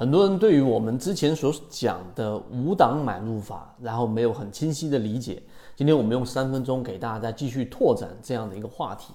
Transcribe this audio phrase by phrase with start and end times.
[0.00, 5.42] 很多人对于我们之前所讲的五档买入法，然后没有很清晰的理解。
[5.76, 9.12] 今天我们用三分钟给大家再继续拓展这样的一个话题。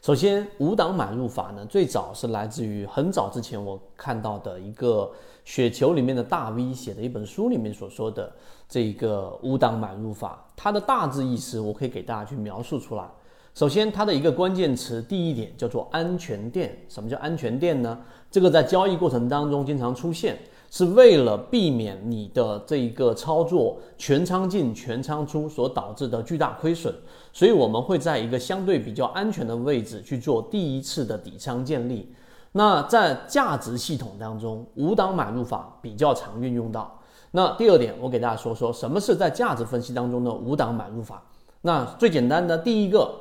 [0.00, 5.12] 首先，五档买入法呢，最早是来自于很早之前我看到的一个
[5.44, 8.32] 雪球里面的大 V 写的一本书里面所说的
[8.66, 13.06] 这个五档买入法，它的大致意思我可以给大家去描述出来。
[13.54, 16.76] 首先，它的一个关键词，第一点叫做安全垫。
[16.88, 17.96] 什么叫安全垫呢？
[18.28, 20.36] 这个在交易过程当中经常出现，
[20.72, 26.92] 是为了避免你的这一个操作全仓进全仓出所导致的巨大亏损，
[27.32, 32.12] 所以我们会在一个相对比较安全的位置去做第一次的底仓建立。
[32.50, 37.00] 那在价值系统当中，五档买入法比较常运用到。
[37.30, 41.22] 那第二点，我给大家说说什么是在价值分析当中的五档买入法。
[41.62, 43.20] 那最简单的第一个。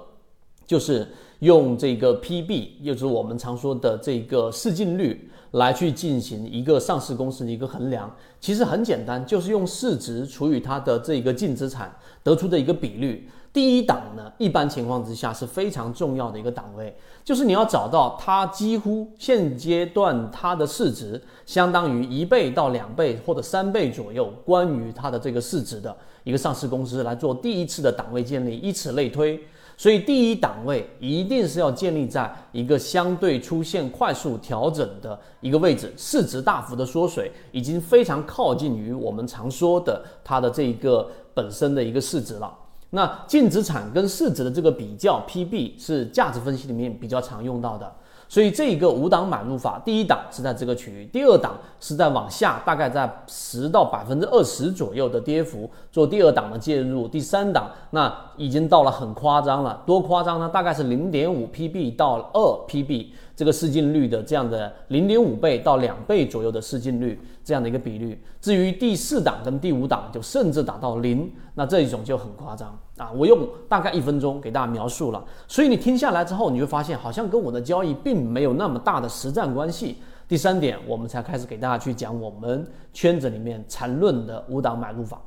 [0.65, 1.07] 就是
[1.39, 8.13] 用这个 PB，也就是我们常说的这个市净率来去进行一个上市公司的一个衡量。
[8.39, 11.93] 其实很简单，就是用市值除以它的这个净资产
[12.23, 13.29] 得出的一个比率。
[13.51, 16.91] 第一档呢，一般情况之下是非常重要的一个档位，
[17.23, 29.39] 就是你要找到它几乎现阶段它的市值相当于一倍到两倍或者三倍左右，关于它的这个市值的一个上市公司来做第一次的档位建立，以此类推。
[29.75, 42.53] 所以第一档位一定是要建立在一个相对出现快速调整的一个位置，市值大幅的缩水，已经非常靠近于我们常说的它的这一个本身的一个市值了。
[42.91, 47.91] 那净资产跟市值的这个比较，PB 是价值分析里面比较常用到的。
[48.27, 60.49] 所以这一个五档买入法，第一档是在这个区域，第二档是在往下，大概在十到百分之二十左右的跌幅做第二档的介入，第三档那已经到了很夸张了，多夸张呢？
[60.49, 63.07] 大概是零点五 PB 到二 PB。
[63.35, 73.11] 这个市净率的这样的零点五倍到两倍左右的市净率这样的一个比率，至于第四档跟第五档就甚至达到零，那这一种就很夸张啊！
[73.11, 79.97] 我用大概一分钟给大家描述了，所以你听下来之后，你会发现好像跟我的交易并没有那么大的实战关系。
[80.27, 85.19] 第三点，我们才开始给大家去讲我们圈子里面缠论的五档买入法，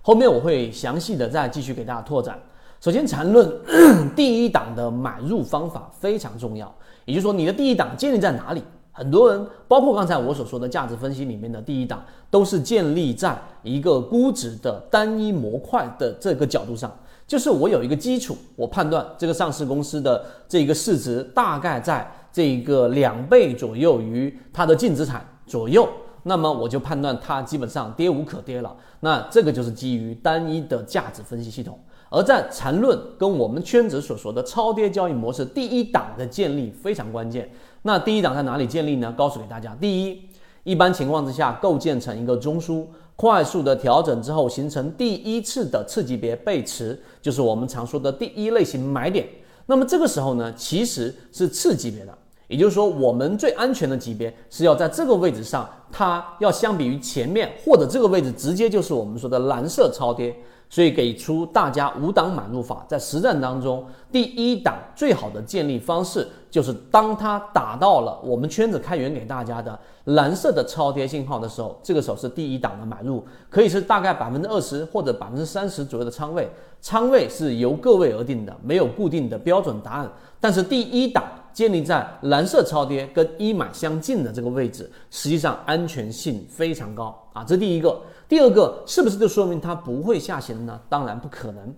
[0.00, 2.40] 后面我会详细的再继续给大家拓展。
[2.84, 3.50] 首先，缠论
[4.14, 6.70] 第一档的买入方法非常重要。
[7.06, 8.62] 也就是说，你的第一档建立在哪里？
[8.92, 16.94] 很多人，包括刚才我所说的价值分析里面的第一档，都是建立在一个估值的单一模块的这个角度上。
[17.26, 25.88] 就是我有一个基础，我判断这个上市公司的这个市值大概在这个两倍左右于它的净资产左右，
[26.24, 28.76] 那么我就判断它基本上跌无可跌了。
[29.00, 31.78] 那这个就是基于单一的价值分析系统。
[32.14, 37.50] 而在缠论跟我们圈子所说的超跌交易模式，第一档的建立非常关键。
[37.82, 39.12] 那第一档在哪里建立呢？
[39.18, 40.20] 告诉给大家，第一，
[40.62, 42.86] 一般情况之下构建成一个中枢，
[43.16, 49.26] 快速的调整之后形成第一次的次级别背驰，就是我们常说的第一类型买点。
[49.66, 52.16] 那么这个时候呢，其实是次级别的，
[52.48, 60.34] 也就是说，我们最安全的级别是要在这个位置上，它要相比于前面或者这个位置，直接就是我们说的蓝色超跌。
[60.70, 76.50] 所以给出大家五档买入法，在实战当中，第一档最好的建立方式就是当它打到了我们圈子开源给大家的蓝色的超跌信号的时候，这个时候是第一档的买入，可以是大概百分之二十或者百分之三十左右的仓位，
[76.80, 80.10] 仓位是由各位而定的，没有固定的标准答案。
[80.40, 81.22] 但是第一档
[81.54, 87.98] 建立在蓝色超跌跟一买相近的这个位置，实际上安全性非常高啊，这第一个。
[88.28, 90.80] 第二个是不是就说明它不会下行呢？
[90.88, 91.72] 当然不可能。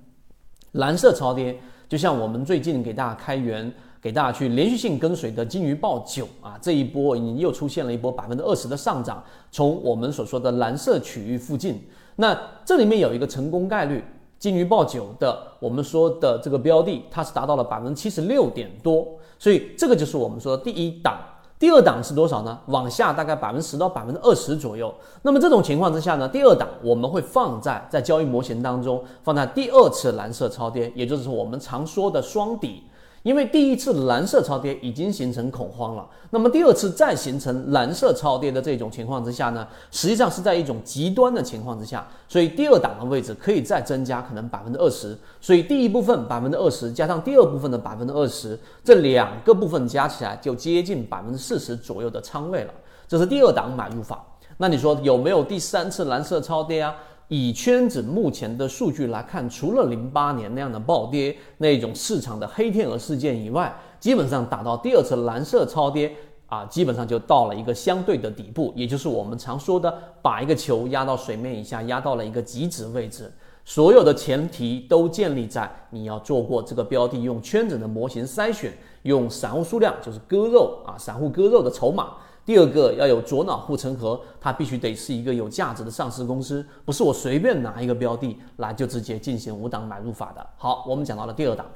[0.72, 3.70] 蓝色超跌，就像我们最近给大家开源，
[4.00, 11.82] 给大家去连续性跟随的金鱼报九啊，这一波已经又出现了一波百分之二十的上涨，从我们所说的蓝色区域附近，
[12.14, 14.02] 那这里面有一个成功概率，
[14.38, 19.06] 金鱼报九的我们说的这个标的，它是达到了百分之七十六点多，
[19.38, 21.18] 所以这个就是我们说的第一档。
[21.58, 22.58] 第二档是多少呢？
[22.66, 24.94] 往下大概百分之十到百分之二十左右。
[25.22, 32.82] 那么这种情况之下呢，第二档我们会放在在交易模型当中放在第二次蓝色超跌，也就是我们常说的双底。
[33.26, 52.72] 因为第一次蓝色超跌已经形成恐慌了，那么第二次再形成蓝色超跌的这种情况之下呢，实际上是在一种极端的情况之下，所以第二档的位置可以再增加可能百分之二十，所以第一部分百分之二十加上第二部分的百分之二十，这两个部分加起来就接近百分之四十左右的仓位了，
[53.08, 54.24] 这是第二档买入法。
[54.58, 56.94] 那你说有没有第三次蓝色超跌啊？
[57.28, 66.14] 以圈子目前的数据来看，除了零八年那样的暴跌那种市场的黑天鹅事件以外，基本上打到第二次蓝色超跌
[66.46, 69.92] 啊，基本上就到了一个相对的底部，也就是我们常说的
[70.22, 73.32] 把一个球压到水面以下，压到了一个极值位置。
[73.64, 78.72] 所有的前提都建立在你要做过这个标的，用圈子的模型筛选，
[79.02, 82.12] 用散户数量就是割肉啊，散户割肉的筹码。
[82.46, 90.46] 第二个要有左脑护城河，它必须得是一个有价值的上市公司，不是我随便拿一个标的来就直接进行五档买入法的。
[90.56, 91.66] 好，我们讲到了第二档，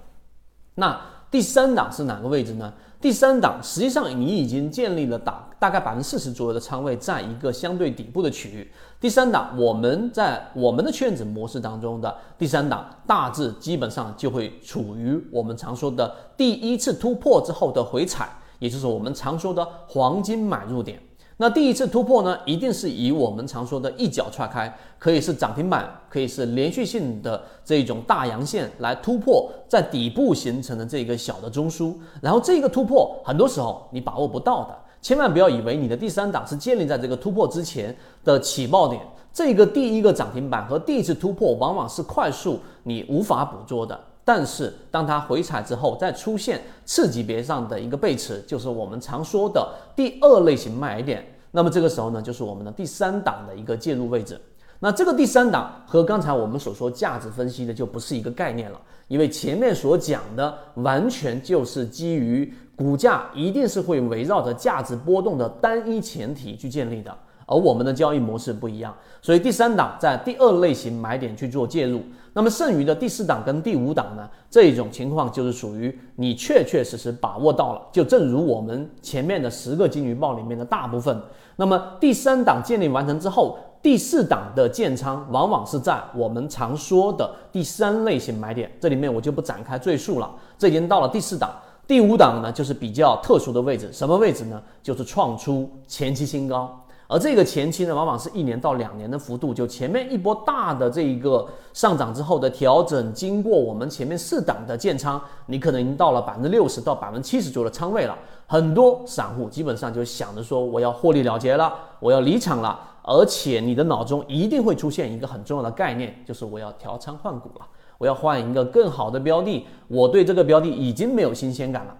[0.77, 2.73] 那第三档是哪个位置呢？
[3.01, 8.71] 第三档实际上你已经建立了大大概百分之四十左右的仓位，在一个相对底部的区域。
[9.01, 18.29] 第三档我们在我们的圈子模式当中的第三档，大致基本上就会处于我们常说的第一次突破之后的回踩，
[18.61, 21.03] 也就是我们常说的黄金买入点。
[21.37, 39.01] 那第一次突破呢，一定是以我们常说的一脚踹开，可以是涨停板，可以是连续性的这种大阳线来突破在底部形成的这个小的中枢，然后这个突破很多时候你把握不到的，千万不要以为你的第三档是建立在这个突破之前的起爆点，
[39.33, 43.99] 这个第一个涨停板和第一次突破往往是快速你无法捕捉的。
[44.33, 51.27] 但是，当它回踩之后，再出现次级别上的一个背驰，就是我们常说的第二类型买点。
[51.51, 54.41] 那么这个时候呢，就是我们的第三档的一个介入位置。
[54.79, 67.13] 那这个第三档和刚才我们所说价值分析的就不是一个概念了，因为前面所讲的完全就是基于股价一定是会围绕着价值波动的单一前提去建立的。
[67.47, 72.01] 而我们的交易模式不一样，所以第三档在第二类型买点去做介入，
[72.33, 81.21] 那么剩余的第四档跟第五档呢，这种情况就是属于你确确实实把握到了，就正如我们前面的十个金鱼报里面的大部分。
[81.57, 90.31] 那么第三档建立完成之后，第四档的建仓往往是在我们常说的第三类型买点，这里面我就不展开赘述了。
[90.57, 91.51] 这已经到了第四档，
[91.87, 94.63] 第五档呢就是比较特殊的位置，什么位置呢？
[94.83, 96.81] 就是创出前期新高。
[97.13, 108.17] 而这个前期呢，往往是一年到两年的幅度，就前面一波大的这一个上涨之后的调整，经过我们前面四档的建仓，你可能已经到了百分之六十到百分之七十左右的仓位了。
[108.47, 117.67] 很多散户基本上就想着说，我要获利了结了，我要离场了，而且你的脑中一定会出现一个很重要的概念，就是我要调仓换股了，
[117.99, 121.97] 我要换一个更好的标的，我对这个标的已经没有新鲜感了。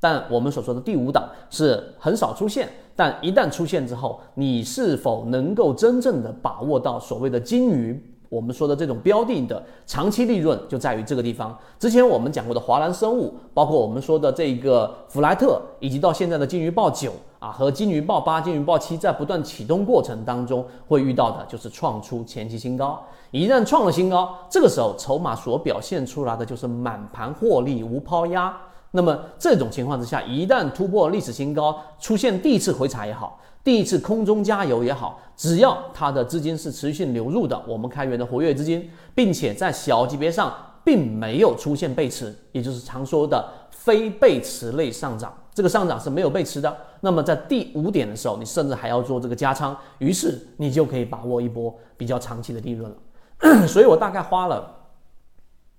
[0.00, 8.00] 但我们所说的第五档是很少出现，但一旦出现之后，你是否能够真正的把握到所谓的金鱼？
[8.30, 11.56] 我们说的这种标的的长期利润就在于这个地方。
[11.78, 23.00] 之前我们讲过的华兰生物，包括我们说的这个弗莱特，以及到现在的金鱼报九啊和金鱼报八、金鱼报七，在不断启动过程当中会遇到的就是创出前期新高。
[23.30, 28.56] 一旦创了新高，这个时候筹码所表现出来的就是满盘获利无抛压。
[28.96, 40.54] 那么这种情况之下，一旦突破历史新高，出现第一次回踩也好，第一次空中加油也好，只要它的资金是持续流入的，我们开源的活跃资金，并且在小级别上
[40.84, 46.72] 并没有出现背驰，也就是常说的非背驰类上涨，这个上涨是没有背驰的。
[47.00, 53.66] 那么在第五点的时候，你甚至还要做这个加仓，于是你就可以把握一波比较长期的利润了。
[53.66, 54.72] 所以我大概花了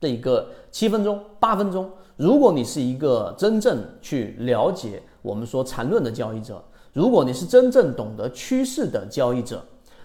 [0.05, 1.89] 的一个七分钟、八分钟。
[2.15, 6.63] 如果你是一个真正去了解我们说缠论的交易者，
[6.93, 9.61] 如果你是真正懂得趋势的交易者，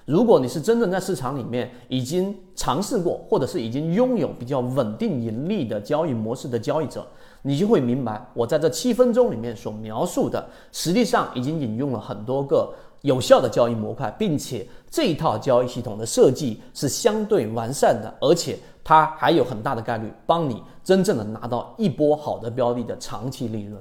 [0.06, 7.06] 如果你是真正在市场里面已经尝试过，或者是已经拥有比较稳定盈利的交易模式的交易者，
[7.42, 18.58] 你就会明白，我在这七分钟里面所描述的，实际上已经引用了很多个有效的交易模块，并且这一套交易系统的设计是相对完善的，而且。
[18.82, 23.80] 它还有很大的概率帮你真正的拿到一波好的标的的长期利润，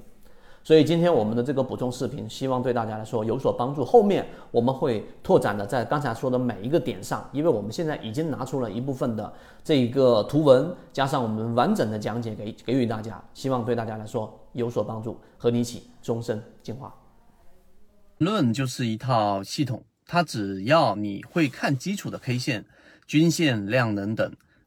[0.63, 3.83] 所以今天我们的这个补充视频，希望对大家来说有所帮助。
[3.83, 16.93] 后面我们会拓展的在刚才说的每一个点上，因为我们现在已经拿出了一部分的这一个图文，加上我们完整的讲解给给予大家，希望对大家来说有所帮助，和你一起终身进化。
[18.17, 22.65] 论就是一套系统，它只要你会看基础的 K 线、
[23.07, 24.31] 均线、量能等。